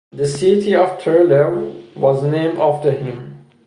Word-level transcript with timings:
The 0.11 0.25
city 0.27 0.73
of 0.73 0.97
Trelew 0.97 1.95
was 1.95 2.23
named 2.23 2.57
after 2.57 2.89
him. 2.89 3.45